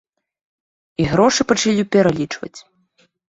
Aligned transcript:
І 1.03 1.05
грошы 1.11 1.41
пачалі 1.51 1.83
пералічваць. 1.97 2.55